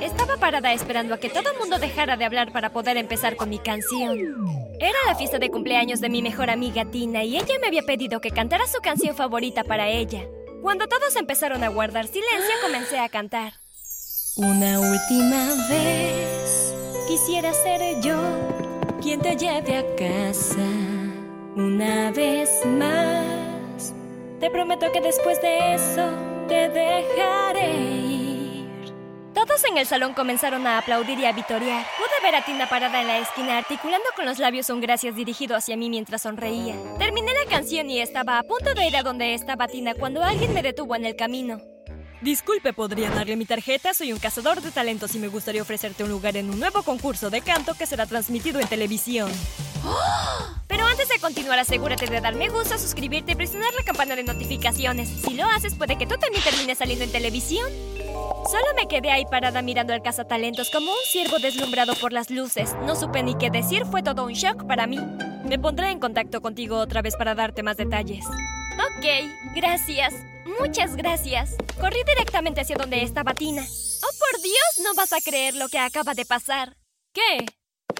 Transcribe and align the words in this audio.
Estaba 0.00 0.36
parada 0.36 0.72
esperando 0.72 1.14
a 1.14 1.18
que 1.18 1.28
todo 1.28 1.50
el 1.50 1.58
mundo 1.58 1.78
dejara 1.78 2.16
de 2.16 2.24
hablar 2.24 2.52
para 2.52 2.72
poder 2.72 2.96
empezar 2.96 3.34
con 3.36 3.48
mi 3.48 3.58
canción. 3.58 4.16
Era 4.78 4.98
la 5.06 5.16
fiesta 5.16 5.38
de 5.38 5.50
cumpleaños 5.50 6.00
de 6.00 6.08
mi 6.08 6.22
mejor 6.22 6.50
amiga 6.50 6.84
Tina 6.84 7.24
y 7.24 7.36
ella 7.36 7.58
me 7.60 7.66
había 7.66 7.82
pedido 7.82 8.20
que 8.20 8.30
cantara 8.30 8.68
su 8.68 8.80
canción 8.80 9.16
favorita 9.16 9.64
para 9.64 9.88
ella. 9.88 10.24
Cuando 10.62 10.86
todos 10.86 11.16
empezaron 11.16 11.64
a 11.64 11.68
guardar 11.68 12.06
silencio, 12.06 12.54
comencé 12.62 12.98
a 13.00 13.08
cantar. 13.08 13.54
Una 14.36 14.78
última 14.78 15.48
vez 15.68 16.74
quisiera 17.08 17.52
ser 17.52 18.00
yo 18.00 18.16
quien 19.02 19.20
te 19.20 19.36
lleve 19.36 19.78
a 19.78 19.96
casa. 19.96 20.64
Una 21.56 22.12
vez 22.12 22.48
más, 22.66 23.92
te 24.38 24.48
prometo 24.48 24.92
que 24.92 25.00
después 25.00 25.42
de 25.42 25.74
eso 25.74 26.08
te 26.46 26.68
dejaré. 26.68 28.07
Todos 29.58 29.70
en 29.72 29.78
el 29.78 29.86
salón 29.86 30.14
comenzaron 30.14 30.68
a 30.68 30.78
aplaudir 30.78 31.18
y 31.18 31.24
a 31.24 31.32
vitorear. 31.32 31.84
Pude 31.96 32.22
ver 32.22 32.36
a 32.36 32.44
Tina 32.44 32.68
parada 32.68 33.00
en 33.00 33.08
la 33.08 33.18
esquina 33.18 33.58
articulando 33.58 34.04
con 34.14 34.24
los 34.24 34.38
labios 34.38 34.70
un 34.70 34.80
gracias 34.80 35.16
dirigido 35.16 35.56
hacia 35.56 35.76
mí 35.76 35.90
mientras 35.90 36.22
sonreía. 36.22 36.76
Terminé 36.96 37.32
la 37.32 37.50
canción 37.50 37.90
y 37.90 38.00
estaba 38.00 38.38
a 38.38 38.44
punto 38.44 38.72
de 38.74 38.86
ir 38.86 38.96
a 38.96 39.02
donde 39.02 39.34
estaba 39.34 39.66
Tina 39.66 39.94
cuando 39.94 40.22
alguien 40.22 40.54
me 40.54 40.62
detuvo 40.62 40.94
en 40.94 41.06
el 41.06 41.16
camino. 41.16 41.60
Disculpe, 42.20 42.72
¿podría 42.72 43.10
darle 43.10 43.34
mi 43.34 43.46
tarjeta? 43.46 43.94
Soy 43.94 44.12
un 44.12 44.20
cazador 44.20 44.60
de 44.60 44.70
talentos 44.70 45.16
y 45.16 45.18
me 45.18 45.26
gustaría 45.26 45.62
ofrecerte 45.62 46.04
un 46.04 46.10
lugar 46.10 46.36
en 46.36 46.50
un 46.50 46.60
nuevo 46.60 46.84
concurso 46.84 47.28
de 47.28 47.40
canto 47.40 47.74
que 47.74 47.86
será 47.86 48.06
transmitido 48.06 48.60
en 48.60 48.68
televisión. 48.68 49.32
Pero 50.68 50.86
antes 50.86 51.08
de 51.08 51.18
continuar, 51.18 51.58
asegúrate 51.58 52.06
de 52.06 52.20
dar 52.20 52.36
me 52.36 52.48
gusta, 52.48 52.78
suscribirte 52.78 53.32
y 53.32 53.34
presionar 53.34 53.74
la 53.74 53.82
campana 53.82 54.14
de 54.14 54.22
notificaciones. 54.22 55.08
Si 55.08 55.34
lo 55.34 55.46
haces, 55.46 55.74
puede 55.74 55.98
que 55.98 56.06
tú 56.06 56.16
también 56.16 56.44
termines 56.44 56.78
saliendo 56.78 57.04
en 57.04 57.10
televisión. 57.10 57.68
Solo 58.50 58.64
me 58.76 58.88
quedé 58.88 59.10
ahí 59.10 59.26
parada 59.26 59.60
mirando 59.60 59.92
al 59.92 60.02
cazatalentos 60.02 60.70
como 60.70 60.90
un 60.90 60.98
ciervo 61.10 61.38
deslumbrado 61.38 61.94
por 61.96 62.12
las 62.12 62.30
luces. 62.30 62.74
No 62.86 62.96
supe 62.96 63.22
ni 63.22 63.36
qué 63.36 63.50
decir, 63.50 63.84
fue 63.84 64.02
todo 64.02 64.24
un 64.24 64.32
shock 64.32 64.66
para 64.66 64.86
mí. 64.86 64.98
Me 65.44 65.58
pondré 65.58 65.90
en 65.90 66.00
contacto 66.00 66.40
contigo 66.40 66.78
otra 66.78 67.02
vez 67.02 67.14
para 67.16 67.34
darte 67.34 67.62
más 67.62 67.76
detalles. 67.76 68.24
Ok, 68.26 69.04
gracias. 69.54 70.14
Muchas 70.60 70.96
gracias. 70.96 71.56
Corrí 71.80 72.00
directamente 72.06 72.62
hacia 72.62 72.76
donde 72.76 73.02
estaba 73.02 73.34
Tina. 73.34 73.62
¡Oh, 73.62 74.18
por 74.18 74.42
Dios! 74.42 74.80
No 74.82 74.94
vas 74.94 75.12
a 75.12 75.20
creer 75.20 75.54
lo 75.54 75.68
que 75.68 75.78
acaba 75.78 76.14
de 76.14 76.24
pasar. 76.24 76.76
¿Qué? 77.12 77.44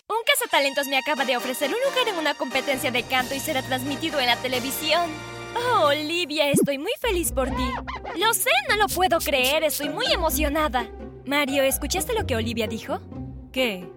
Un 0.08 0.22
cazatalentos 0.24 0.86
me 0.86 0.96
acaba 0.96 1.24
de 1.24 1.36
ofrecer 1.36 1.68
un 1.68 1.80
lugar 1.90 2.08
en 2.08 2.16
una 2.16 2.34
competencia 2.34 2.90
de 2.90 3.02
canto 3.02 3.34
y 3.34 3.40
será 3.40 3.62
transmitido 3.62 4.18
en 4.18 4.26
la 4.26 4.36
televisión. 4.36 5.10
Oh, 5.56 5.86
Olivia, 5.86 6.50
estoy 6.50 6.78
muy 6.78 6.92
feliz 7.00 7.32
por 7.32 7.48
ti. 7.48 7.70
Lo 8.16 8.34
sé, 8.34 8.50
no 8.68 8.76
lo 8.76 8.88
puedo 8.88 9.18
creer, 9.18 9.64
estoy 9.64 9.88
muy 9.88 10.06
emocionada. 10.12 10.88
Mario, 11.26 11.62
¿escuchaste 11.62 12.14
lo 12.14 12.26
que 12.26 12.36
Olivia 12.36 12.66
dijo? 12.66 13.00
¿Qué? 13.52 13.88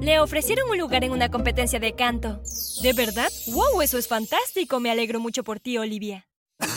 Le 0.00 0.20
ofrecieron 0.20 0.68
un 0.70 0.78
lugar 0.78 1.04
en 1.04 1.12
una 1.12 1.30
competencia 1.30 1.78
de 1.78 1.94
canto. 1.94 2.40
¿De 2.82 2.92
verdad? 2.92 3.30
¡Wow! 3.48 3.82
Eso 3.82 3.98
es 3.98 4.08
fantástico. 4.08 4.80
Me 4.80 4.90
alegro 4.90 5.20
mucho 5.20 5.44
por 5.44 5.60
ti, 5.60 5.78
Olivia. 5.78 6.26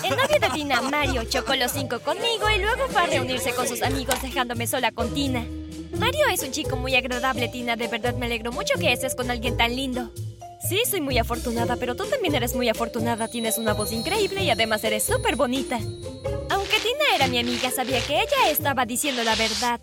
El 0.03 0.15
novio 0.15 0.39
de 0.39 0.49
Tina, 0.53 0.81
Mario, 0.81 1.23
chocó 1.25 1.55
los 1.55 1.71
cinco 1.71 1.99
conmigo 1.99 2.49
y 2.55 2.59
luego 2.59 2.87
fue 2.89 3.01
a 3.01 3.05
reunirse 3.07 3.53
con 3.53 3.67
sus 3.67 3.81
amigos 3.81 4.21
dejándome 4.21 4.67
sola 4.67 4.91
con 4.91 5.13
Tina. 5.13 5.45
Mario 5.97 6.27
es 6.31 6.43
un 6.43 6.51
chico 6.51 6.75
muy 6.75 6.95
agradable, 6.95 7.47
Tina. 7.47 7.75
De 7.75 7.87
verdad 7.87 8.15
me 8.15 8.25
alegro 8.25 8.51
mucho 8.51 8.75
que 8.79 8.91
estés 8.91 9.15
con 9.15 9.31
alguien 9.31 9.57
tan 9.57 9.75
lindo. 9.75 10.11
Sí, 10.67 10.81
soy 10.89 11.01
muy 11.01 11.17
afortunada, 11.19 11.75
pero 11.75 11.95
tú 11.95 12.05
también 12.05 12.33
eres 12.33 12.55
muy 12.55 12.69
afortunada. 12.69 13.27
Tienes 13.27 13.57
una 13.57 13.73
voz 13.73 13.91
increíble 13.91 14.43
y 14.43 14.49
además 14.49 14.83
eres 14.83 15.03
súper 15.03 15.35
bonita. 15.35 15.77
Aunque 16.49 16.79
Tina 16.79 17.15
era 17.15 17.27
mi 17.27 17.39
amiga, 17.39 17.69
sabía 17.69 18.01
que 18.01 18.13
ella 18.21 18.49
estaba 18.49 18.85
diciendo 18.85 19.23
la 19.23 19.35
verdad. 19.35 19.79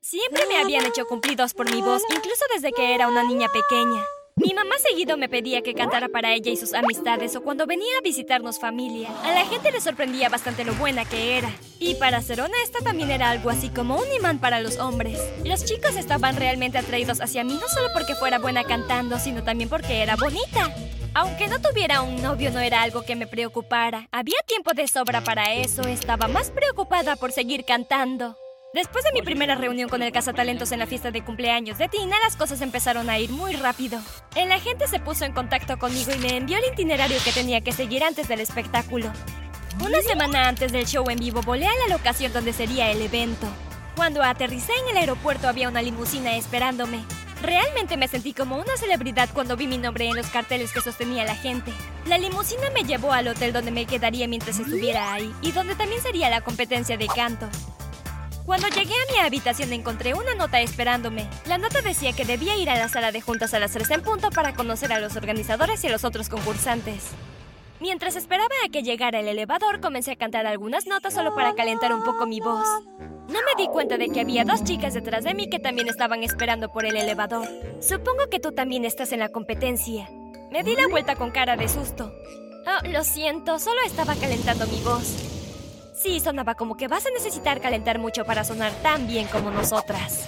Siempre 0.00 0.46
me 0.46 0.58
habían 0.58 0.86
hecho 0.86 1.04
cumplidos 1.06 1.54
por 1.54 1.70
mi 1.72 1.80
voz, 1.80 2.02
incluso 2.10 2.44
desde 2.54 2.72
que 2.72 2.94
era 2.94 3.08
una 3.08 3.22
niña 3.24 3.48
pequeña. 3.48 4.04
Mi 4.38 4.52
mamá 4.52 4.76
seguido 4.78 5.16
me 5.16 5.30
pedía 5.30 5.62
que 5.62 5.72
cantara 5.72 6.10
para 6.10 6.34
ella 6.34 6.52
y 6.52 6.58
sus 6.58 6.74
amistades 6.74 7.34
o 7.36 7.42
cuando 7.42 7.66
venía 7.66 7.96
a 7.98 8.02
visitarnos 8.02 8.60
familia. 8.60 9.08
A 9.24 9.32
la 9.32 9.46
gente 9.46 9.72
le 9.72 9.80
sorprendía 9.80 10.28
bastante 10.28 10.62
lo 10.62 10.74
buena 10.74 11.06
que 11.06 11.38
era. 11.38 11.50
Y 11.78 11.94
para 11.94 12.20
ser 12.20 12.42
honesta, 12.42 12.80
también 12.84 13.10
era 13.10 13.30
algo 13.30 13.48
así 13.48 13.70
como 13.70 13.96
un 13.96 14.12
imán 14.12 14.38
para 14.38 14.60
los 14.60 14.78
hombres. 14.78 15.18
Los 15.42 15.64
chicos 15.64 15.96
estaban 15.96 16.36
realmente 16.36 16.76
atraídos 16.76 17.22
hacia 17.22 17.44
mí 17.44 17.54
no 17.54 17.66
solo 17.66 17.88
porque 17.94 18.14
fuera 18.14 18.38
buena 18.38 18.62
cantando, 18.64 19.18
sino 19.18 19.42
también 19.42 19.70
porque 19.70 20.02
era 20.02 20.16
bonita. 20.16 20.70
Aunque 21.14 21.48
no 21.48 21.58
tuviera 21.62 22.02
un 22.02 22.22
novio 22.22 22.50
no 22.50 22.60
era 22.60 22.82
algo 22.82 23.06
que 23.06 23.16
me 23.16 23.26
preocupara. 23.26 24.06
Había 24.12 24.36
tiempo 24.46 24.74
de 24.74 24.86
sobra 24.86 25.24
para 25.24 25.54
eso. 25.54 25.80
Estaba 25.88 26.28
más 26.28 26.50
preocupada 26.50 27.16
por 27.16 27.32
seguir 27.32 27.64
cantando. 27.64 28.36
Después 28.76 29.04
de 29.04 29.12
mi 29.14 29.22
primera 29.22 29.54
reunión 29.54 29.88
con 29.88 30.02
el 30.02 30.12
cazatalentos 30.12 30.70
en 30.70 30.80
la 30.80 30.86
fiesta 30.86 31.10
de 31.10 31.24
cumpleaños 31.24 31.78
de 31.78 31.88
Tina, 31.88 32.14
las 32.22 32.36
cosas 32.36 32.60
empezaron 32.60 33.08
a 33.08 33.18
ir 33.18 33.30
muy 33.30 33.54
rápido. 33.54 33.98
El 34.34 34.52
agente 34.52 34.86
se 34.86 35.00
puso 35.00 35.24
en 35.24 35.32
contacto 35.32 35.78
conmigo 35.78 36.12
y 36.14 36.18
me 36.18 36.36
envió 36.36 36.58
el 36.58 36.74
itinerario 36.74 37.16
que 37.24 37.32
tenía 37.32 37.62
que 37.62 37.72
seguir 37.72 38.04
antes 38.04 38.28
del 38.28 38.40
espectáculo. 38.40 39.10
Una 39.82 40.02
semana 40.02 40.46
antes 40.46 40.72
del 40.72 40.84
show 40.84 41.08
en 41.08 41.18
vivo 41.18 41.40
volé 41.40 41.66
a 41.66 41.72
la 41.88 41.96
locación 41.96 42.34
donde 42.34 42.52
sería 42.52 42.90
el 42.90 43.00
evento. 43.00 43.46
Cuando 43.96 44.22
aterricé 44.22 44.72
en 44.74 44.90
el 44.90 44.98
aeropuerto 44.98 45.48
había 45.48 45.70
una 45.70 45.80
limusina 45.80 46.36
esperándome. 46.36 47.02
Realmente 47.40 47.96
me 47.96 48.08
sentí 48.08 48.34
como 48.34 48.56
una 48.56 48.76
celebridad 48.76 49.30
cuando 49.32 49.56
vi 49.56 49.68
mi 49.68 49.78
nombre 49.78 50.04
en 50.04 50.16
los 50.16 50.26
carteles 50.26 50.74
que 50.74 50.82
sostenía 50.82 51.24
la 51.24 51.34
gente. 51.34 51.72
La 52.04 52.18
limusina 52.18 52.68
me 52.74 52.84
llevó 52.84 53.14
al 53.14 53.28
hotel 53.28 53.54
donde 53.54 53.70
me 53.70 53.86
quedaría 53.86 54.28
mientras 54.28 54.58
estuviera 54.58 55.14
ahí 55.14 55.32
y 55.40 55.52
donde 55.52 55.76
también 55.76 56.02
sería 56.02 56.28
la 56.28 56.42
competencia 56.42 56.98
de 56.98 57.06
canto. 57.06 57.48
Cuando 58.46 58.68
llegué 58.68 58.94
a 58.94 59.12
mi 59.12 59.18
habitación 59.18 59.72
encontré 59.72 60.14
una 60.14 60.36
nota 60.36 60.60
esperándome. 60.60 61.28
La 61.46 61.58
nota 61.58 61.82
decía 61.82 62.12
que 62.12 62.24
debía 62.24 62.54
ir 62.56 62.70
a 62.70 62.78
la 62.78 62.88
sala 62.88 63.10
de 63.10 63.20
juntas 63.20 63.52
a 63.54 63.58
las 63.58 63.72
3 63.72 63.90
en 63.90 64.02
punto 64.02 64.30
para 64.30 64.54
conocer 64.54 64.92
a 64.92 65.00
los 65.00 65.16
organizadores 65.16 65.82
y 65.82 65.88
a 65.88 65.90
los 65.90 66.04
otros 66.04 66.28
concursantes. 66.28 67.10
Mientras 67.80 68.14
esperaba 68.14 68.54
a 68.64 68.68
que 68.70 68.84
llegara 68.84 69.18
el 69.18 69.26
elevador, 69.26 69.80
comencé 69.80 70.12
a 70.12 70.16
cantar 70.16 70.46
algunas 70.46 70.86
notas 70.86 71.14
solo 71.14 71.34
para 71.34 71.56
calentar 71.56 71.92
un 71.92 72.04
poco 72.04 72.24
mi 72.24 72.38
voz. 72.38 72.68
No 73.00 73.40
me 73.40 73.60
di 73.60 73.66
cuenta 73.66 73.98
de 73.98 74.10
que 74.10 74.20
había 74.20 74.44
dos 74.44 74.62
chicas 74.62 74.94
detrás 74.94 75.24
de 75.24 75.34
mí 75.34 75.50
que 75.50 75.58
también 75.58 75.88
estaban 75.88 76.22
esperando 76.22 76.72
por 76.72 76.86
el 76.86 76.96
elevador. 76.96 77.48
Supongo 77.80 78.30
que 78.30 78.38
tú 78.38 78.52
también 78.52 78.84
estás 78.84 79.10
en 79.10 79.18
la 79.18 79.28
competencia. 79.28 80.08
Me 80.52 80.62
di 80.62 80.76
la 80.76 80.86
vuelta 80.86 81.16
con 81.16 81.32
cara 81.32 81.56
de 81.56 81.68
susto. 81.68 82.12
Oh, 82.64 82.88
lo 82.88 83.02
siento, 83.02 83.58
solo 83.58 83.80
estaba 83.84 84.14
calentando 84.14 84.68
mi 84.68 84.80
voz. 84.82 85.35
Sí, 85.96 86.20
sonaba 86.20 86.54
como 86.54 86.76
que 86.76 86.88
vas 86.88 87.06
a 87.06 87.10
necesitar 87.10 87.62
calentar 87.62 87.98
mucho 87.98 88.26
para 88.26 88.44
sonar 88.44 88.70
tan 88.82 89.06
bien 89.06 89.26
como 89.28 89.50
nosotras. 89.50 90.26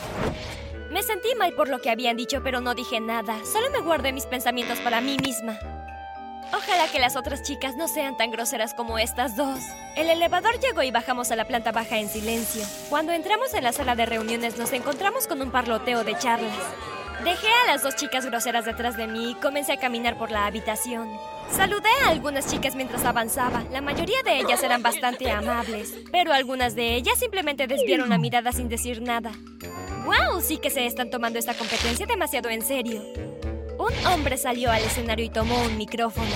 Me 0.91 1.03
sentí 1.03 1.35
mal 1.35 1.53
por 1.53 1.69
lo 1.69 1.81
que 1.81 1.91
habían 1.91 2.17
dicho, 2.17 2.41
pero 2.43 2.63
no 2.63 2.75
dije 2.75 3.01
nada. 3.01 3.37
Solo 3.45 3.69
me 3.71 3.83
guardé 3.83 4.13
mis 4.15 4.25
pensamientos 4.25 4.79
para 4.81 5.03
mí 5.03 5.19
misma. 5.23 5.59
Ojalá 6.55 6.91
que 6.91 6.99
las 6.99 7.17
otras 7.17 7.43
chicas 7.43 7.77
no 7.77 7.87
sean 7.87 8.17
tan 8.17 8.31
groseras 8.31 8.73
como 8.73 8.99
estas 8.99 9.37
dos. 9.37 9.61
El 9.95 10.09
elevador 10.09 10.59
llegó 10.59 10.83
y 10.83 10.91
bajamos 10.91 11.31
a 11.31 11.37
la 11.37 11.45
planta 11.45 11.71
baja 11.71 11.99
en 11.99 12.09
silencio. 12.09 12.65
Cuando 12.89 13.13
entramos 13.13 13.53
en 13.53 13.65
la 13.65 13.73
sala 13.73 13.95
de 13.95 14.07
reuniones 14.07 14.57
nos 14.57 14.73
encontramos 14.73 15.27
con 15.27 15.43
un 15.43 15.51
parloteo 15.51 16.03
de 16.03 16.17
charlas. 16.17 16.57
Dejé 17.25 17.49
a 17.49 17.67
las 17.67 17.83
dos 17.83 17.97
chicas 17.97 18.25
groseras 18.25 18.65
detrás 18.65 18.97
de 18.97 19.07
mí 19.07 19.33
y 19.33 19.35
comencé 19.35 19.73
a 19.73 19.77
caminar 19.79 20.17
por 20.17 20.31
la 20.31 20.47
habitación. 20.47 21.09
Saludé 21.51 21.89
a 22.05 22.11
algunas 22.11 22.47
chicas 22.47 22.77
mientras 22.77 23.05
avanzaba. 23.05 23.65
La 23.73 23.81
mayoría 23.81 24.23
de 24.25 24.39
ellas 24.39 24.63
eran 24.63 24.83
bastante 24.83 25.31
amables, 25.31 25.95
pero 26.13 26.33
algunas 26.33 26.75
de 26.75 26.95
ellas 26.95 27.19
simplemente 27.19 27.67
desviaron 27.67 28.09
la 28.11 28.19
mirada 28.19 28.53
sin 28.53 28.69
decir 28.69 29.03
nada. 29.03 29.33
¡Wow! 30.05 30.41
Sí 30.41 30.59
que 30.59 30.71
se 30.71 30.87
están 30.87 31.11
tomando 31.11 31.39
esta 31.39 31.55
competencia 31.55 32.07
demasiado 32.07 32.51
en 32.51 32.63
serio. 32.63 33.03
Un 33.79 34.07
hombre 34.07 34.37
salió 34.37 34.71
al 34.71 34.83
escenario 34.83 35.25
y 35.25 35.31
tomó 35.31 35.61
un 35.63 35.77
micrófono. 35.77 36.35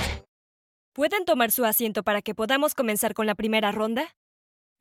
¿Pueden 0.93 1.25
tomar 1.25 1.53
su 1.53 1.64
asiento 1.64 2.03
para 2.03 2.22
que 2.22 2.34
podamos 2.34 2.75
comenzar 2.75 3.14
con 3.14 3.26
la 3.26 3.34
primera 3.34 3.72
ronda? 3.72 4.14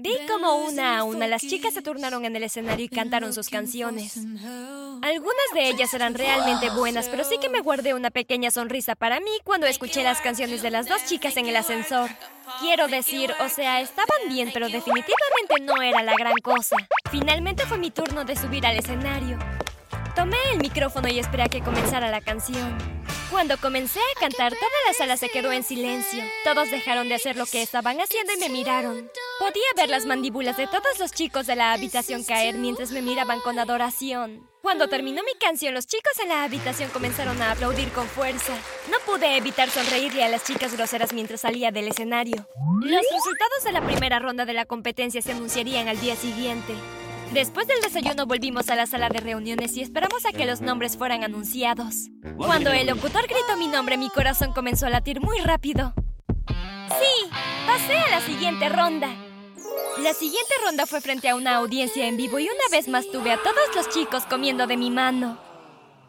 Vi 0.01 0.17
como 0.27 0.55
una 0.55 0.97
a 0.97 1.03
una 1.03 1.27
las 1.27 1.43
chicas 1.43 1.75
se 1.75 1.83
turnaron 1.83 2.25
en 2.25 2.35
el 2.35 2.41
escenario 2.41 2.85
y 2.85 2.89
cantaron 2.89 3.33
sus 3.33 3.49
canciones. 3.49 4.17
Algunas 4.17 5.47
de 5.53 5.69
ellas 5.69 5.93
eran 5.93 6.15
realmente 6.15 6.71
buenas, 6.71 7.07
pero 7.07 7.23
sí 7.23 7.37
que 7.39 7.49
me 7.49 7.59
guardé 7.59 7.93
una 7.93 8.09
pequeña 8.09 8.49
sonrisa 8.49 8.95
para 8.95 9.19
mí 9.19 9.29
cuando 9.43 9.67
escuché 9.67 10.01
las 10.01 10.19
canciones 10.19 10.63
de 10.63 10.71
las 10.71 10.87
dos 10.87 11.05
chicas 11.05 11.37
en 11.37 11.45
el 11.45 11.55
ascensor. 11.55 12.09
Quiero 12.59 12.87
decir, 12.87 13.31
o 13.39 13.49
sea, 13.49 13.79
estaban 13.79 14.27
bien, 14.27 14.49
pero 14.51 14.69
definitivamente 14.69 15.59
no 15.61 15.79
era 15.83 16.01
la 16.01 16.15
gran 16.15 16.33
cosa. 16.41 16.77
Finalmente 17.11 17.67
fue 17.67 17.77
mi 17.77 17.91
turno 17.91 18.25
de 18.25 18.35
subir 18.35 18.65
al 18.65 18.77
escenario. 18.77 19.37
Tomé 20.15 20.37
el 20.51 20.59
micrófono 20.59 21.09
y 21.09 21.19
esperé 21.19 21.43
a 21.43 21.49
que 21.49 21.61
comenzara 21.61 22.09
la 22.09 22.21
canción. 22.21 22.75
Cuando 23.29 23.57
comencé 23.57 23.99
a 23.99 24.19
cantar, 24.19 24.51
toda 24.51 24.71
la 24.87 24.93
sala 24.93 25.15
se 25.15 25.29
quedó 25.29 25.51
en 25.51 25.63
silencio. 25.63 26.23
Todos 26.43 26.71
dejaron 26.71 27.07
de 27.07 27.15
hacer 27.15 27.37
lo 27.37 27.45
que 27.45 27.61
estaban 27.61 28.01
haciendo 28.01 28.33
y 28.33 28.37
me 28.37 28.49
miraron. 28.49 29.09
Podía 29.41 29.63
ver 29.75 29.89
las 29.89 30.05
mandíbulas 30.05 30.55
de 30.55 30.67
todos 30.67 30.99
los 30.99 31.11
chicos 31.13 31.47
de 31.47 31.55
la 31.55 31.73
habitación 31.73 32.23
caer 32.23 32.59
mientras 32.59 32.91
me 32.91 33.01
miraban 33.01 33.39
con 33.39 33.57
adoración. 33.57 34.47
Cuando 34.61 34.87
terminó 34.87 35.23
mi 35.23 35.33
canción, 35.39 35.73
los 35.73 35.87
chicos 35.87 36.13
en 36.21 36.29
la 36.29 36.43
habitación 36.43 36.91
comenzaron 36.91 37.41
a 37.41 37.49
aplaudir 37.49 37.89
con 37.89 38.05
fuerza. 38.05 38.53
No 38.91 38.97
pude 39.03 39.37
evitar 39.37 39.67
sonreírle 39.71 40.23
a 40.23 40.29
las 40.29 40.43
chicas 40.43 40.77
groseras 40.77 41.11
mientras 41.11 41.41
salía 41.41 41.71
del 41.71 41.87
escenario. 41.87 42.47
Los 42.81 43.01
resultados 43.01 43.63
de 43.65 43.71
la 43.71 43.81
primera 43.83 44.19
ronda 44.19 44.45
de 44.45 44.53
la 44.53 44.65
competencia 44.65 45.23
se 45.23 45.31
anunciarían 45.31 45.87
al 45.87 45.99
día 45.99 46.15
siguiente. 46.15 46.75
Después 47.33 47.65
del 47.65 47.81
desayuno 47.81 48.27
volvimos 48.27 48.69
a 48.69 48.75
la 48.75 48.85
sala 48.85 49.09
de 49.09 49.21
reuniones 49.21 49.75
y 49.75 49.81
esperamos 49.81 50.23
a 50.27 50.33
que 50.33 50.45
los 50.45 50.61
nombres 50.61 50.97
fueran 50.97 51.23
anunciados. 51.23 51.95
Cuando 52.37 52.71
el 52.71 52.85
locutor 52.85 53.23
gritó 53.23 53.57
mi 53.57 53.65
nombre, 53.65 53.97
mi 53.97 54.11
corazón 54.11 54.53
comenzó 54.53 54.85
a 54.85 54.91
latir 54.91 55.19
muy 55.19 55.39
rápido. 55.39 55.95
Sí, 56.45 57.31
pasé 57.65 57.97
a 57.97 58.09
la 58.11 58.21
siguiente 58.21 58.69
ronda. 58.69 59.30
La 59.99 60.13
siguiente 60.13 60.53
ronda 60.63 60.85
fue 60.87 61.01
frente 61.01 61.29
a 61.29 61.35
una 61.35 61.55
audiencia 61.55 62.07
en 62.07 62.17
vivo 62.17 62.39
y 62.39 62.45
una 62.45 62.69
vez 62.71 62.87
más 62.87 63.05
tuve 63.11 63.31
a 63.31 63.37
todos 63.37 63.75
los 63.75 63.89
chicos 63.89 64.23
comiendo 64.25 64.67
de 64.67 64.77
mi 64.77 64.89
mano. 64.89 65.37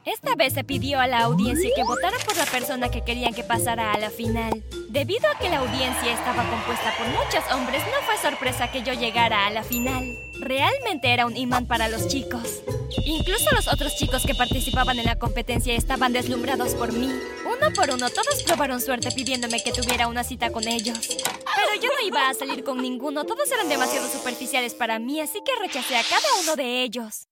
Esta 0.05 0.35
vez 0.35 0.55
se 0.55 0.65
pidió 0.65 0.99
a 0.99 1.07
la 1.07 1.21
audiencia 1.21 1.71
que 1.77 1.85
votara 1.85 2.17
por 2.27 2.37
la 2.37 2.47
persona 2.47 2.91
que 2.91 3.05
querían 3.05 3.35
que 3.35 3.45
pasara 3.45 3.93
a 3.93 3.99
la 3.99 4.11
final. 4.11 4.65
Debido 4.89 5.29
a 5.31 5.39
que 5.39 5.49
la 5.49 5.59
audiencia 5.59 6.13
estaba 6.13 6.49
compuesta 6.51 6.93
por 6.99 7.07
muchos 7.07 7.53
hombres, 7.53 7.83
no 7.85 8.05
fue 8.05 8.17
sorpresa 8.19 8.73
que 8.73 8.83
yo 8.83 8.95
llegara 8.95 9.47
a 9.47 9.51
la 9.51 9.63
final. 9.63 10.05
Realmente 10.41 11.13
era 11.13 11.27
un 11.27 11.37
imán 11.37 11.67
para 11.67 11.89
los 11.89 12.09
chicos. 12.09 12.63
Incluso 13.05 13.55
los 13.55 13.69
otros 13.69 13.95
chicos 13.97 14.25
que 14.27 14.35
participaban 14.35 14.99
en 14.99 15.07
la 15.07 15.19
competencia 15.19 15.75
estaban 15.75 16.13
deslumbrados 16.13 16.75
por 16.75 16.93
mí. 16.93 17.13
Uno 17.47 17.73
por 17.73 17.91
uno, 17.91 18.11
todos 18.11 18.43
probaron 18.45 18.81
suerte 18.81 19.13
pidiéndome 19.13 19.63
que 19.63 19.73
tuviera 19.73 20.09
una 20.09 20.25
cita 20.25 20.51
con 20.51 20.67
ellos. 20.67 21.17
Pero 21.73 21.85
yo 21.85 21.91
no 21.91 22.07
iba 22.07 22.29
a 22.29 22.35
salir 22.35 22.65
con 22.65 22.83
ninguno, 22.83 23.25
todos 23.25 23.51
eran 23.51 23.67
demasiado 23.67 24.07
superficiales 24.07 24.75
para 24.75 24.99
mí, 24.99 25.21
así 25.21 25.41
que 25.43 25.53
rechacé 25.59 25.97
a 25.97 26.03
cada 26.03 26.43
uno 26.43 26.55
de 26.55 26.83
ellos. 26.83 27.29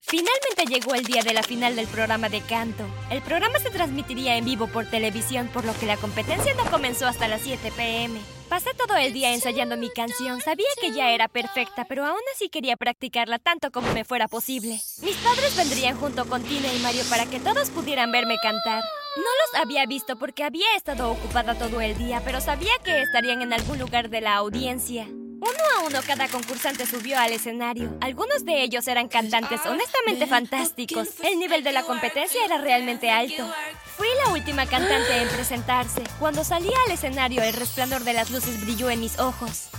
Finalmente 0.00 0.64
llegó 0.68 0.94
el 0.94 1.04
día 1.04 1.22
de 1.22 1.34
la 1.34 1.44
final 1.44 1.76
del 1.76 1.86
programa 1.86 2.28
de 2.28 2.40
canto. 2.40 2.84
El 3.10 3.22
programa 3.22 3.60
se 3.60 3.70
transmitiría 3.70 4.36
en 4.36 4.44
vivo 4.44 4.66
por 4.66 4.90
televisión, 4.90 5.48
por 5.52 5.64
lo 5.64 5.72
que 5.78 5.86
la 5.86 5.96
competencia 5.98 6.52
no 6.54 6.68
comenzó 6.68 7.06
hasta 7.06 7.28
las 7.28 7.42
7 7.42 7.70
pm. 7.76 8.18
Pasé 8.48 8.70
todo 8.74 8.96
el 8.96 9.12
día 9.12 9.32
ensayando 9.32 9.76
mi 9.76 9.90
canción. 9.90 10.40
Sabía 10.40 10.66
que 10.80 10.90
ya 10.90 11.12
era 11.12 11.28
perfecta, 11.28 11.84
pero 11.84 12.04
aún 12.04 12.22
así 12.34 12.48
quería 12.48 12.76
practicarla 12.76 13.38
tanto 13.38 13.70
como 13.70 13.92
me 13.92 14.04
fuera 14.04 14.26
posible. 14.26 14.80
Mis 15.02 15.16
padres 15.18 15.54
vendrían 15.56 15.96
junto 15.96 16.28
con 16.28 16.42
Tina 16.42 16.72
y 16.74 16.80
Mario 16.80 17.04
para 17.08 17.26
que 17.26 17.38
todos 17.38 17.70
pudieran 17.70 18.10
verme 18.10 18.36
cantar. 18.42 18.82
No 19.16 19.22
los 19.22 19.62
había 19.62 19.86
visto 19.86 20.16
porque 20.16 20.44
había 20.44 20.76
estado 20.76 21.10
ocupada 21.10 21.56
todo 21.56 21.80
el 21.80 21.98
día, 21.98 22.22
pero 22.24 22.40
sabía 22.40 22.70
que 22.84 23.02
estarían 23.02 23.42
en 23.42 23.52
algún 23.52 23.78
lugar 23.78 24.08
de 24.08 24.20
la 24.20 24.36
audiencia. 24.36 25.08
Uno 25.08 25.58
a 25.76 25.86
uno 25.86 25.98
cada 26.06 26.28
concursante 26.28 26.86
subió 26.86 27.18
al 27.18 27.32
escenario. 27.32 27.96
Algunos 28.00 28.44
de 28.44 28.62
ellos 28.62 28.86
eran 28.86 29.08
cantantes 29.08 29.64
honestamente 29.66 30.26
fantásticos. 30.28 31.08
El 31.24 31.38
nivel 31.40 31.64
de 31.64 31.72
la 31.72 31.82
competencia 31.82 32.44
era 32.44 32.58
realmente 32.58 33.10
alto. 33.10 33.50
Fui 33.96 34.06
la 34.24 34.32
última 34.32 34.66
cantante 34.66 35.20
en 35.20 35.28
presentarse. 35.28 36.04
Cuando 36.20 36.44
salí 36.44 36.70
al 36.86 36.92
escenario, 36.92 37.42
el 37.42 37.54
resplandor 37.54 38.04
de 38.04 38.12
las 38.12 38.30
luces 38.30 38.60
brilló 38.60 38.90
en 38.90 39.00
mis 39.00 39.18
ojos. 39.18 39.70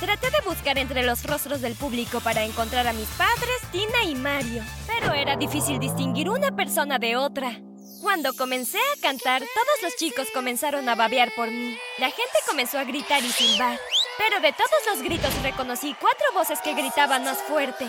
Traté 0.00 0.30
de 0.30 0.40
buscar 0.44 0.78
entre 0.78 1.04
los 1.04 1.22
rostros 1.24 1.60
del 1.60 1.74
público 1.74 2.18
para 2.20 2.42
encontrar 2.42 2.88
a 2.88 2.92
mis 2.92 3.08
padres, 3.10 3.60
Tina 3.70 4.02
y 4.04 4.16
Mario, 4.16 4.64
pero 4.88 5.12
era 5.12 5.36
difícil 5.36 5.78
distinguir 5.78 6.28
una 6.28 6.56
persona 6.56 6.98
de 6.98 7.16
otra. 7.16 7.60
Cuando 8.02 8.34
comencé 8.34 8.78
a 8.78 9.00
cantar, 9.00 9.42
todos 9.42 9.82
los 9.82 9.94
chicos 9.94 10.26
comenzaron 10.34 10.88
a 10.88 10.96
babear 10.96 11.32
por 11.36 11.48
mí. 11.48 11.78
La 11.98 12.10
gente 12.10 12.32
comenzó 12.48 12.80
a 12.80 12.84
gritar 12.84 13.22
y 13.22 13.30
silbar. 13.30 13.78
Pero 14.18 14.40
de 14.40 14.52
todos 14.52 14.70
los 14.90 15.02
gritos 15.02 15.32
reconocí 15.44 15.94
cuatro 16.00 16.26
voces 16.34 16.60
que 16.62 16.74
gritaban 16.74 17.22
más 17.24 17.38
fuerte. 17.44 17.86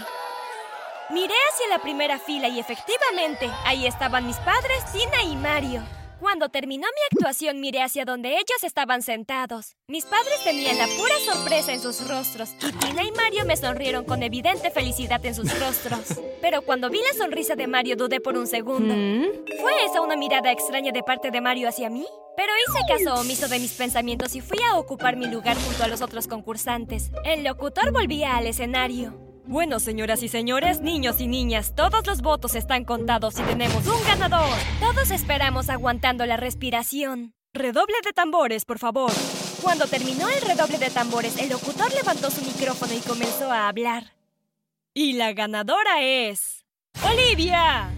Miré 1.10 1.34
hacia 1.52 1.68
la 1.68 1.80
primera 1.80 2.20
fila 2.20 2.48
y 2.48 2.60
efectivamente, 2.60 3.50
ahí 3.66 3.88
estaban 3.88 4.28
mis 4.28 4.38
padres, 4.38 4.86
Tina 4.92 5.24
y 5.24 5.36
Mario. 5.36 5.84
Cuando 6.20 6.50
terminó 6.50 6.88
mi 6.88 7.18
actuación 7.18 7.60
miré 7.60 7.82
hacia 7.82 8.06
donde 8.06 8.30
ellos 8.30 8.64
estaban 8.64 9.02
sentados. 9.02 9.76
Mis 9.88 10.06
padres 10.06 10.44
tenían 10.44 10.78
la 10.78 10.88
pura 10.88 11.16
sorpresa 11.26 11.74
en 11.74 11.82
sus 11.82 12.08
rostros 12.08 12.52
y 12.62 12.72
Tina 12.72 13.04
y 13.04 13.12
Mario 13.12 13.46
me 13.46 13.58
sonrieron 13.58 14.06
con 14.06 14.24
evidente 14.24 14.72
felicidad 14.72 15.26
en 15.26 15.36
sus 15.36 15.60
rostros. 15.60 16.20
Pero 16.42 16.62
cuando 16.62 16.90
vi 16.90 17.00
la 17.00 17.18
sonrisa 17.18 17.56
de 17.56 17.68
Mario 17.68 17.96
dudé 17.96 18.20
por 18.20 18.38
un 18.38 18.48
segundo. 18.48 18.94
¿Mm? 18.94 19.46
¿Fue 19.62 19.86
esa 19.86 20.02
una 20.02 20.16
mirada 20.16 20.52
extraña 20.52 20.92
de 20.92 21.04
parte 21.04 21.32
de 21.32 21.42
Mario 21.42 21.70
hacia 21.70 21.90
mí? 21.90 22.06
Pero 22.36 22.52
hice 22.68 23.04
caso 23.06 23.22
omiso 23.22 23.48
de 23.48 23.60
mis 23.60 23.74
pensamientos 23.74 24.36
y 24.36 24.42
fui 24.42 24.58
a 24.72 24.78
ocupar 24.78 25.16
mi 25.16 25.28
lugar 25.28 25.56
junto 25.58 25.84
a 25.84 25.88
los 25.88 26.02
otros 26.02 26.28
concursantes. 26.28 27.12
El 27.26 27.44
locutor 27.44 27.92
volvía 27.92 28.38
al 28.38 28.48
escenario. 28.48 29.23
Bueno, 29.46 29.80
señoras 29.82 30.24
y 30.24 30.30
señores, 30.30 30.80
niños 30.80 31.20
y 31.20 31.28
niñas, 31.28 31.74
todos 31.76 32.08
los 32.08 32.22
votos 32.22 32.56
están 32.56 32.86
contados 32.86 33.38
y 33.38 33.44
tenemos 33.44 33.86
un 33.86 34.02
ganador. 34.08 34.58
Todos 34.80 35.12
esperamos 35.12 35.70
aguantando 35.70 36.26
la 36.26 36.38
respiración. 36.38 37.34
Redoble 37.54 37.96
de 38.06 38.14
tambores, 38.14 38.64
por 38.64 38.80
favor. 38.80 39.12
Cuando 39.62 39.86
terminó 39.86 40.30
el 40.30 40.42
redoble 40.42 40.78
de 40.78 40.90
tambores, 40.90 41.38
el 41.38 41.50
locutor 41.50 41.94
levantó 41.94 42.32
su 42.32 42.42
micrófono 42.42 42.94
y 42.94 43.00
comenzó 43.00 43.52
a 43.52 43.68
hablar. 43.68 44.14
Y 44.94 45.14
la 45.14 45.34
ganadora 45.34 46.02
es... 46.02 46.64
¡Olivia! 47.04 47.90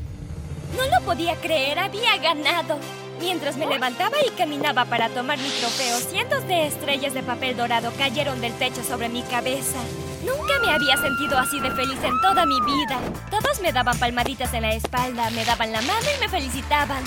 No 0.76 1.00
lo 1.00 1.06
podía 1.06 1.36
creer, 1.36 1.78
había 1.78 2.18
ganado. 2.18 2.80
Mientras 3.20 3.56
me 3.56 3.68
levantaba 3.68 4.18
y 4.26 4.32
caminaba 4.32 4.86
para 4.86 5.10
tomar 5.10 5.38
mi 5.38 5.50
trofeo, 5.50 5.98
cientos 6.00 6.46
de 6.48 6.68
estrellas 6.68 7.14
de 7.14 7.24
papel 7.24 7.56
dorado 7.56 7.94
cayeron 7.98 8.42
del 8.42 8.54
techo 8.54 8.84
sobre 8.84 9.10
mi 9.10 9.22
cabeza. 9.22 9.80
Nunca 10.26 10.60
me 10.60 10.72
había 10.72 10.98
sentido 10.98 11.38
así 11.38 11.60
de 11.60 11.72
feliz 11.72 12.00
en 12.04 12.20
toda 12.22 12.46
mi 12.46 12.60
vida. 12.62 13.00
Todos 13.30 13.62
me 13.62 13.72
daban 13.72 13.98
palmaditas 14.00 14.54
en 14.54 14.64
la 14.64 14.74
espalda, 14.74 15.30
me 15.30 15.46
daban 15.46 15.72
la 15.72 15.82
mano 15.82 16.08
y 16.16 16.20
me 16.20 16.30
felicitaban. 16.30 17.04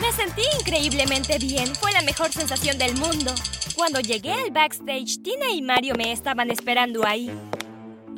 Me 0.00 0.12
sentí 0.12 0.42
increíblemente 0.60 1.38
bien, 1.38 1.74
fue 1.74 1.92
la 1.92 2.02
mejor 2.02 2.30
sensación 2.30 2.78
del 2.78 2.94
mundo. 2.96 3.32
Cuando 3.74 4.00
llegué 4.00 4.32
al 4.32 4.50
backstage, 4.50 5.22
Tina 5.22 5.50
y 5.54 5.62
Mario 5.62 5.94
me 5.96 6.12
estaban 6.12 6.50
esperando 6.50 7.06
ahí. 7.06 7.30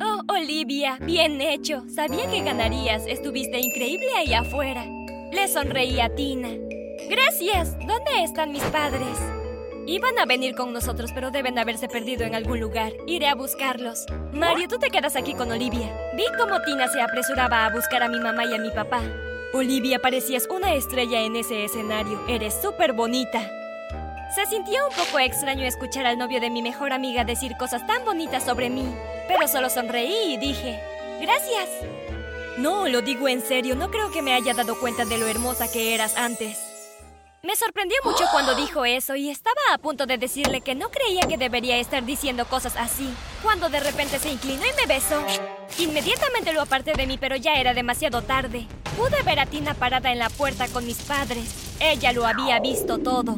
Oh, 0.03 0.21
Olivia, 0.27 0.97
bien 1.01 1.39
hecho. 1.41 1.83
Sabía 1.93 2.29
que 2.29 2.41
ganarías. 2.41 3.03
Estuviste 3.07 3.59
increíble 3.59 4.07
ahí 4.17 4.33
afuera. 4.33 4.83
Le 5.31 5.47
sonreí 5.47 5.99
a 5.99 6.13
Tina. 6.15 6.49
Gracias. 7.07 7.77
¿Dónde 7.79 8.23
están 8.23 8.51
mis 8.51 8.63
padres? 8.63 9.17
Iban 9.91 10.17
a 10.19 10.25
venir 10.25 10.55
con 10.55 10.71
nosotros, 10.71 11.11
pero 11.13 11.31
deben 11.31 11.59
haberse 11.59 11.89
perdido 11.89 12.23
en 12.23 12.33
algún 12.33 12.61
lugar. 12.61 12.93
Iré 13.07 13.27
a 13.27 13.35
buscarlos. 13.35 14.05
Mario, 14.31 14.69
tú 14.69 14.79
te 14.79 14.89
quedas 14.89 15.17
aquí 15.17 15.33
con 15.33 15.51
Olivia. 15.51 15.93
Vi 16.15 16.23
cómo 16.39 16.61
Tina 16.61 16.87
se 16.87 17.01
apresuraba 17.01 17.65
a 17.65 17.71
buscar 17.71 18.01
a 18.01 18.07
mi 18.07 18.17
mamá 18.17 18.45
y 18.45 18.53
a 18.53 18.57
mi 18.57 18.71
papá. 18.71 19.01
Olivia, 19.53 19.99
parecías 19.99 20.47
una 20.49 20.75
estrella 20.75 21.19
en 21.19 21.35
ese 21.35 21.65
escenario. 21.65 22.25
Eres 22.29 22.57
súper 22.61 22.93
bonita. 22.93 23.51
Se 24.33 24.45
sintió 24.45 24.79
un 24.87 24.95
poco 24.95 25.19
extraño 25.19 25.65
escuchar 25.65 26.05
al 26.05 26.17
novio 26.17 26.39
de 26.39 26.49
mi 26.49 26.61
mejor 26.61 26.93
amiga 26.93 27.25
decir 27.25 27.57
cosas 27.57 27.85
tan 27.85 28.05
bonitas 28.05 28.45
sobre 28.45 28.69
mí, 28.69 28.85
pero 29.27 29.45
solo 29.49 29.69
sonreí 29.69 30.35
y 30.35 30.37
dije, 30.37 30.79
gracias. 31.19 31.67
No, 32.57 32.87
lo 32.87 33.01
digo 33.01 33.27
en 33.27 33.41
serio, 33.41 33.75
no 33.75 33.91
creo 33.91 34.09
que 34.09 34.21
me 34.21 34.35
haya 34.35 34.53
dado 34.53 34.79
cuenta 34.79 35.03
de 35.03 35.17
lo 35.17 35.27
hermosa 35.27 35.69
que 35.69 35.93
eras 35.93 36.15
antes. 36.15 36.70
Me 37.43 37.55
sorprendió 37.55 37.97
mucho 38.03 38.23
cuando 38.31 38.53
dijo 38.53 38.85
eso 38.85 39.15
y 39.15 39.31
estaba 39.31 39.59
a 39.73 39.79
punto 39.79 40.05
de 40.05 40.19
decirle 40.19 40.61
que 40.61 40.75
no 40.75 40.89
creía 40.89 41.27
que 41.27 41.39
debería 41.39 41.77
estar 41.77 42.05
diciendo 42.05 42.45
cosas 42.45 42.75
así, 42.77 43.11
cuando 43.41 43.67
de 43.67 43.79
repente 43.79 44.19
se 44.19 44.29
inclinó 44.29 44.61
y 44.61 44.79
me 44.79 44.93
besó. 44.93 45.25
Inmediatamente 45.79 46.53
lo 46.53 46.61
aparté 46.61 46.93
de 46.93 47.07
mí, 47.07 47.17
pero 47.17 47.35
ya 47.35 47.55
era 47.55 47.73
demasiado 47.73 48.21
tarde. 48.21 48.67
Pude 48.95 49.23
ver 49.23 49.39
a 49.39 49.47
Tina 49.47 49.73
parada 49.73 50.11
en 50.11 50.19
la 50.19 50.29
puerta 50.29 50.67
con 50.67 50.85
mis 50.85 51.01
padres. 51.01 51.75
Ella 51.79 52.13
lo 52.13 52.27
había 52.27 52.59
visto 52.59 52.99
todo. 52.99 53.37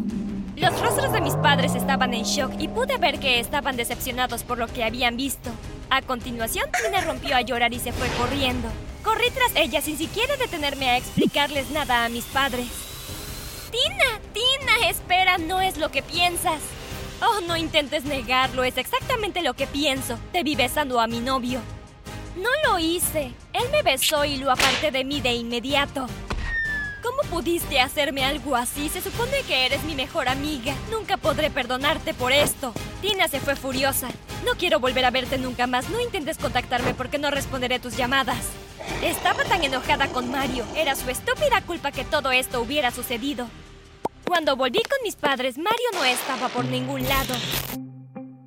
Los 0.58 0.82
rostros 0.82 1.14
de 1.14 1.22
mis 1.22 1.36
padres 1.36 1.74
estaban 1.74 2.14
en 2.14 2.24
shock 2.24 2.52
y 2.60 2.68
pude 2.68 2.98
ver 2.98 3.22
que 3.22 3.40
estaban 3.40 3.78
decepcionados 3.78 4.44
por 4.44 4.58
lo 4.58 4.68
que 4.68 4.84
habían 4.84 5.16
visto. 5.16 5.50
A 5.90 6.02
continuación, 6.02 6.68
Tina 6.84 7.00
rompió 7.00 7.38
a 7.38 7.42
llorar 7.42 7.74
y 7.74 7.80
se 7.80 7.94
fue 7.94 8.10
corriendo. 8.18 8.68
Corrí 9.02 9.30
tras 9.30 9.56
ella 9.56 9.82
sin 9.82 9.98
siquiera 9.98 10.36
detenerme 10.36 10.90
a 10.90 10.98
explicarles 10.98 11.70
nada 11.70 12.04
a 12.04 12.10
mis 12.10 12.26
padres. 12.26 12.93
Tina, 13.74 14.20
Tina, 14.34 14.88
espera, 14.88 15.40
no 15.40 15.60
es 15.60 15.78
lo 15.78 15.90
que 15.90 16.04
piensas. 16.04 16.62
Oh, 17.24 17.42
no 17.48 17.58
intentes 17.58 18.06
negarlo, 18.06 18.64
es 18.64 18.78
exactamente 18.78 19.42
lo 19.42 19.56
que 19.56 19.66
pienso. 19.66 20.20
Te 20.32 20.44
vi 20.44 20.56
besando 20.56 21.00
a 21.00 21.08
mi 21.08 21.20
novio. 21.20 21.60
No 22.36 22.50
lo 22.68 22.78
hice. 22.78 23.32
Él 23.52 23.64
me 23.72 23.82
besó 23.82 24.26
y 24.26 24.38
lo 24.38 24.52
aparté 24.52 24.92
de 24.92 25.04
mí 25.04 25.22
de 25.22 25.34
inmediato. 25.34 26.06
¿Cómo 27.02 27.28
pudiste 27.32 27.80
hacerme 27.80 28.24
algo 28.24 28.56
así? 28.56 28.90
Se 28.90 29.02
supone 29.02 29.42
que 29.48 29.66
eres 29.66 29.84
mi 29.86 29.96
mejor 29.96 30.30
amiga. 30.30 30.76
Nunca 30.92 31.18
podré 31.18 31.50
perdonarte 31.50 32.14
por 32.14 32.32
esto. 32.32 32.74
Tina 33.02 33.28
se 33.28 33.40
fue 33.40 33.56
furiosa. 33.56 34.08
No 34.46 34.52
quiero 34.56 34.80
volver 34.80 35.06
a 35.06 35.10
verte 35.10 35.40
nunca 35.40 35.66
más. 35.66 35.90
No 35.90 36.00
intentes 36.00 36.38
contactarme 36.38 36.94
porque 36.94 37.18
no 37.18 37.32
responderé 37.32 37.80
tus 37.80 37.98
llamadas. 37.98 38.46
Estaba 39.02 39.44
tan 39.46 39.64
enojada 39.64 40.10
con 40.10 40.30
Mario. 40.30 40.64
Era 40.76 40.96
su 40.96 41.10
estúpida 41.10 41.62
culpa 41.66 41.92
que 41.92 42.06
todo 42.06 42.32
esto 42.32 42.62
hubiera 42.62 42.92
sucedido. 42.92 43.48
Cuando 44.26 44.56
volví 44.56 44.82
con 44.82 45.00
mis 45.04 45.16
padres, 45.16 45.58
Mario 45.58 45.88
no 45.94 46.04
estaba 46.06 46.48
por 46.50 46.66
ningún 46.66 47.04
lado. 47.08 47.34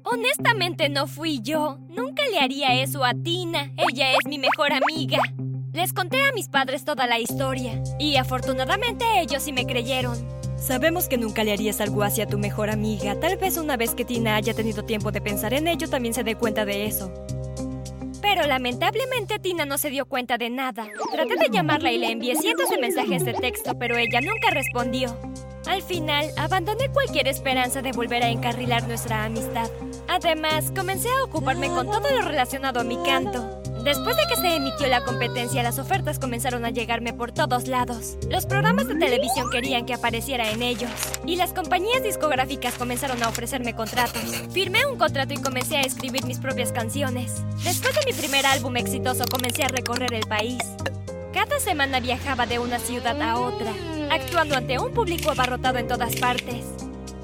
Honestamente 0.02 0.88
no 0.88 1.06
fui 1.06 1.40
yo. 1.42 1.78
Nunca 1.88 2.22
le 2.30 2.38
haría 2.38 2.80
eso 2.80 3.04
a 3.04 3.12
Tina. 3.12 3.72
Ella 3.76 4.12
es 4.12 4.26
mi 4.26 4.38
mejor 4.38 4.72
amiga. 4.72 5.18
Les 5.72 5.92
conté 5.92 6.22
a 6.22 6.32
mis 6.32 6.48
padres 6.48 6.84
toda 6.84 7.06
la 7.06 7.18
historia. 7.18 7.82
Y 7.98 8.16
afortunadamente 8.16 9.04
ellos 9.20 9.42
sí 9.42 9.52
me 9.52 9.66
creyeron. 9.66 10.16
Sabemos 10.56 11.08
que 11.08 11.18
nunca 11.18 11.44
le 11.44 11.52
harías 11.52 11.80
algo 11.80 12.02
hacia 12.02 12.26
tu 12.26 12.38
mejor 12.38 12.70
amiga. 12.70 13.18
Tal 13.20 13.36
vez 13.36 13.58
una 13.58 13.76
vez 13.76 13.94
que 13.94 14.04
Tina 14.04 14.36
haya 14.36 14.54
tenido 14.54 14.84
tiempo 14.84 15.12
de 15.12 15.20
pensar 15.20 15.52
en 15.54 15.68
ello 15.68 15.88
también 15.88 16.14
se 16.14 16.24
dé 16.24 16.34
cuenta 16.34 16.64
de 16.64 16.86
eso. 16.86 17.12
Pero 18.22 18.46
lamentablemente 18.46 19.38
Tina 19.38 19.66
no 19.66 19.76
se 19.76 19.90
dio 19.90 20.06
cuenta 20.06 20.38
de 20.38 20.50
nada. 20.50 20.88
Traté 21.12 21.36
de 21.36 21.48
llamarla 21.50 21.92
y 21.92 21.98
le 21.98 22.10
envié 22.10 22.36
cientos 22.36 22.70
de 22.70 22.78
mensajes 22.78 23.24
de 23.24 23.34
texto, 23.34 23.78
pero 23.78 23.96
ella 23.96 24.20
nunca 24.20 24.50
respondió. 24.50 25.16
Al 25.66 25.82
final, 25.82 26.30
abandoné 26.36 26.88
cualquier 26.90 27.28
esperanza 27.28 27.82
de 27.82 27.92
volver 27.92 28.22
a 28.22 28.28
encarrilar 28.28 28.86
nuestra 28.86 29.24
amistad. 29.24 29.68
Además, 30.08 30.72
comencé 30.74 31.08
a 31.08 31.24
ocuparme 31.24 31.68
con 31.68 31.86
todo 31.86 32.08
lo 32.10 32.22
relacionado 32.22 32.80
a 32.80 32.84
mi 32.84 32.96
canto. 33.02 33.60
Después 33.82 34.16
de 34.16 34.22
que 34.28 34.40
se 34.40 34.56
emitió 34.56 34.86
la 34.88 35.04
competencia, 35.04 35.62
las 35.62 35.78
ofertas 35.78 36.18
comenzaron 36.18 36.64
a 36.64 36.70
llegarme 36.70 37.12
por 37.12 37.30
todos 37.30 37.68
lados. 37.68 38.16
Los 38.28 38.46
programas 38.46 38.88
de 38.88 38.96
televisión 38.96 39.48
querían 39.50 39.86
que 39.86 39.94
apareciera 39.94 40.50
en 40.50 40.62
ellos. 40.62 40.90
Y 41.24 41.36
las 41.36 41.52
compañías 41.52 42.02
discográficas 42.02 42.74
comenzaron 42.74 43.22
a 43.22 43.28
ofrecerme 43.28 43.74
contratos. 43.74 44.24
Firmé 44.52 44.86
un 44.86 44.98
contrato 44.98 45.34
y 45.34 45.42
comencé 45.42 45.76
a 45.76 45.82
escribir 45.82 46.24
mis 46.26 46.38
propias 46.38 46.72
canciones. 46.72 47.44
Después 47.62 47.94
de 47.94 48.00
mi 48.06 48.12
primer 48.12 48.46
álbum 48.46 48.76
exitoso, 48.76 49.24
comencé 49.30 49.62
a 49.62 49.68
recorrer 49.68 50.14
el 50.14 50.26
país. 50.26 50.58
Cada 51.36 51.60
semana 51.60 52.00
viajaba 52.00 52.46
de 52.46 52.58
una 52.58 52.78
ciudad 52.78 53.20
a 53.20 53.38
otra, 53.38 53.70
actuando 54.10 54.56
ante 54.56 54.78
un 54.78 54.94
público 54.94 55.30
abarrotado 55.30 55.76
en 55.76 55.86
todas 55.86 56.16
partes. 56.16 56.64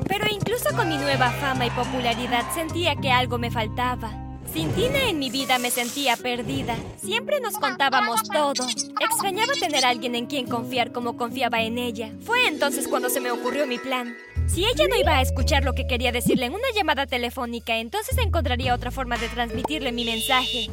Pero 0.07 0.27
incluso 0.31 0.69
con 0.77 0.91
mi 0.91 0.99
nueva 0.99 1.31
fama 1.31 1.65
y 1.65 1.71
popularidad 1.71 2.45
sentía 2.55 2.95
que 2.97 3.11
algo 3.11 3.39
me 3.39 3.51
faltaba. 3.51 4.13
Sin 4.53 4.71
Tina 4.73 5.09
en 5.09 5.19
mi 5.19 5.31
vida 5.31 5.59
me 5.59 5.71
sentía 5.71 6.19
perdida. 6.19 6.77
Siempre 6.99 7.41
nos 7.41 7.57
contábamos 7.57 8.23
todo. 8.25 8.67
Extrañaba 9.01 9.55
tener 9.59 9.87
alguien 9.87 10.15
en 10.15 10.27
quien 10.27 10.47
confiar 10.47 10.93
como 10.93 11.17
confiaba 11.17 11.63
en 11.63 11.79
ella. 11.79 12.13
Fue 12.21 12.47
entonces 12.49 12.89
cuando 12.89 13.09
se 13.09 13.23
me 13.23 13.31
ocurrió 13.31 13.67
mi 13.67 13.79
plan. 13.79 14.15
Si 14.47 14.67
ella 14.67 14.89
no 14.91 14.97
iba 15.01 15.17
a 15.17 15.23
escuchar 15.23 15.65
lo 15.65 15.73
que 15.73 15.87
quería 15.87 16.13
decirle 16.13 16.45
en 16.45 16.53
una 16.53 16.71
llamada 16.77 17.07
telefónica, 17.07 17.79
entonces 17.79 18.19
encontraría 18.19 18.75
otra 18.75 18.91
forma 18.91 19.17
de 19.17 19.31
transmitirle 19.31 19.91
mi 19.91 20.05
mensaje. 20.05 20.69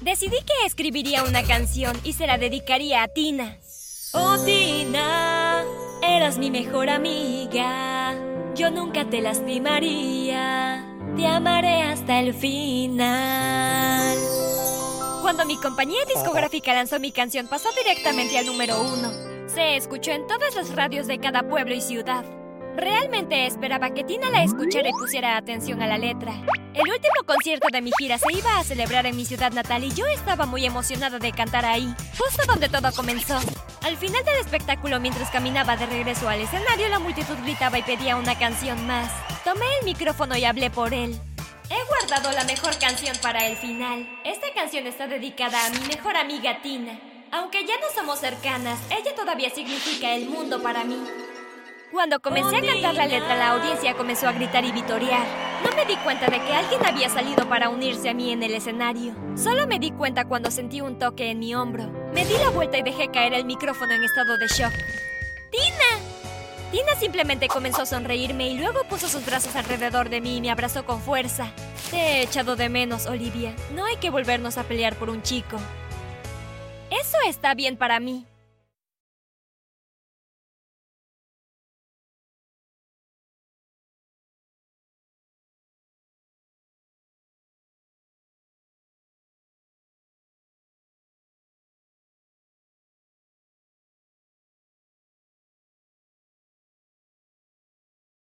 Decidí 0.00 0.38
que 0.38 0.66
escribiría 0.66 1.22
una 1.24 1.42
canción 1.42 1.98
y 2.02 2.14
se 2.14 2.26
la 2.26 2.38
dedicaría 2.38 3.02
a 3.02 3.08
Tina. 3.08 3.58
Oh 4.12 4.36
Tina, 4.44 5.64
eras 6.02 6.38
mi 6.38 6.50
mejor 6.50 6.90
amiga. 6.90 8.14
Yo 8.54 8.70
nunca 8.70 9.08
te 9.08 9.20
lastimaría. 9.20 10.86
Te 11.16 11.26
amaré 11.26 11.82
hasta 11.82 12.20
el 12.20 12.34
final. 12.34 14.16
Cuando 15.22 15.44
mi 15.44 15.56
compañía 15.56 16.04
discográfica 16.06 16.74
lanzó 16.74 16.98
mi 16.98 17.12
canción, 17.12 17.46
pasó 17.46 17.70
directamente 17.72 18.36
al 18.38 18.46
número 18.46 18.82
uno. 18.82 19.10
Se 19.46 19.76
escuchó 19.76 20.10
en 20.10 20.26
todas 20.26 20.54
las 20.56 20.74
radios 20.74 21.06
de 21.06 21.18
cada 21.18 21.48
pueblo 21.48 21.74
y 21.74 21.80
ciudad. 21.80 22.24
Realmente 22.76 23.46
esperaba 23.46 23.90
que 23.92 24.02
Tina 24.02 24.30
la 24.30 24.44
escuchara 24.44 24.88
y 24.88 24.92
pusiera 24.92 25.36
atención 25.36 25.82
a 25.82 25.86
la 25.86 25.98
letra. 25.98 26.32
El 26.74 26.90
último 26.90 27.24
concierto 27.26 27.68
de 27.70 27.82
mi 27.82 27.90
gira 27.98 28.16
se 28.18 28.32
iba 28.32 28.58
a 28.58 28.64
celebrar 28.64 29.04
en 29.04 29.14
mi 29.14 29.26
ciudad 29.26 29.52
natal 29.52 29.84
y 29.84 29.92
yo 29.92 30.06
estaba 30.06 30.46
muy 30.46 30.64
emocionada 30.64 31.18
de 31.18 31.32
cantar 31.32 31.66
ahí, 31.66 31.94
justo 32.18 32.42
donde 32.46 32.70
todo 32.70 32.90
comenzó. 32.92 33.38
Al 33.82 33.96
final 33.98 34.24
del 34.24 34.40
espectáculo, 34.40 35.00
mientras 35.00 35.30
caminaba 35.30 35.76
de 35.76 35.84
regreso 35.84 36.28
al 36.28 36.40
escenario, 36.40 36.88
la 36.88 36.98
multitud 36.98 37.36
gritaba 37.42 37.78
y 37.78 37.82
pedía 37.82 38.16
una 38.16 38.38
canción 38.38 38.86
más. 38.86 39.12
Tomé 39.44 39.66
el 39.80 39.84
micrófono 39.84 40.36
y 40.36 40.44
hablé 40.44 40.70
por 40.70 40.94
él. 40.94 41.20
He 41.68 41.88
guardado 41.88 42.32
la 42.32 42.44
mejor 42.44 42.78
canción 42.78 43.16
para 43.20 43.46
el 43.46 43.56
final. 43.56 44.08
Esta 44.24 44.46
canción 44.54 44.86
está 44.86 45.06
dedicada 45.06 45.66
a 45.66 45.70
mi 45.70 45.80
mejor 45.88 46.16
amiga 46.16 46.62
Tina. 46.62 46.98
Aunque 47.32 47.66
ya 47.66 47.74
no 47.80 47.86
somos 47.94 48.18
cercanas, 48.18 48.78
ella 48.90 49.14
todavía 49.14 49.50
significa 49.50 50.14
el 50.14 50.26
mundo 50.28 50.62
para 50.62 50.84
mí. 50.84 50.98
Cuando 51.92 52.20
comencé 52.20 52.56
a 52.56 52.62
cantar 52.62 52.94
la 52.94 53.06
letra, 53.06 53.36
la 53.36 53.50
audiencia 53.50 53.94
comenzó 53.94 54.26
a 54.26 54.32
gritar 54.32 54.64
y 54.64 54.72
vitorear. 54.72 55.26
No 55.62 55.76
me 55.76 55.84
di 55.84 55.94
cuenta 55.96 56.26
de 56.26 56.40
que 56.40 56.54
alguien 56.54 56.80
había 56.86 57.10
salido 57.10 57.46
para 57.46 57.68
unirse 57.68 58.08
a 58.08 58.14
mí 58.14 58.32
en 58.32 58.42
el 58.42 58.54
escenario. 58.54 59.14
Solo 59.36 59.66
me 59.66 59.78
di 59.78 59.90
cuenta 59.90 60.24
cuando 60.24 60.50
sentí 60.50 60.80
un 60.80 60.98
toque 60.98 61.30
en 61.30 61.38
mi 61.38 61.54
hombro. 61.54 61.84
Me 62.14 62.24
di 62.24 62.32
la 62.38 62.48
vuelta 62.48 62.78
y 62.78 62.82
dejé 62.82 63.10
caer 63.10 63.34
el 63.34 63.44
micrófono 63.44 63.92
en 63.92 64.04
estado 64.04 64.38
de 64.38 64.46
shock. 64.46 64.72
¡Tina! 65.50 66.00
Tina 66.70 66.94
simplemente 66.98 67.46
comenzó 67.48 67.82
a 67.82 67.86
sonreírme 67.86 68.48
y 68.48 68.58
luego 68.58 68.84
puso 68.84 69.06
sus 69.06 69.26
brazos 69.26 69.54
alrededor 69.54 70.08
de 70.08 70.22
mí 70.22 70.38
y 70.38 70.40
me 70.40 70.50
abrazó 70.50 70.86
con 70.86 70.98
fuerza. 70.98 71.52
Te 71.90 71.98
he 71.98 72.22
echado 72.22 72.56
de 72.56 72.70
menos, 72.70 73.04
Olivia. 73.04 73.54
No 73.74 73.84
hay 73.84 73.96
que 73.96 74.08
volvernos 74.08 74.56
a 74.56 74.64
pelear 74.64 74.96
por 74.96 75.10
un 75.10 75.20
chico. 75.22 75.58
Eso 76.88 77.18
está 77.28 77.52
bien 77.52 77.76
para 77.76 78.00
mí. 78.00 78.24